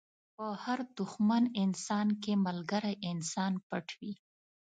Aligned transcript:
په 0.35 0.45
هر 0.63 0.79
دښمن 0.99 1.43
انسان 1.63 2.07
کې 2.21 2.33
ملګری 2.45 2.93
انسان 3.11 3.53
پټ 3.67 3.87
وي. 3.99 4.13